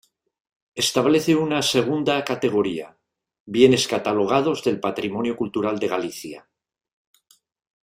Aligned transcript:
Establece 0.83 1.35
una 1.35 1.61
segunda 1.61 2.25
categoría; 2.25 2.97
Bienes 3.45 3.87
catalogados 3.87 4.63
del 4.63 4.79
patrimonio 4.79 5.37
cultural 5.37 5.77
de 5.77 5.87
Galicia. 5.89 6.49